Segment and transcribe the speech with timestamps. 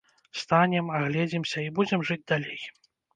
[0.43, 2.61] Станем, агледзімся, і будзем жыць далей.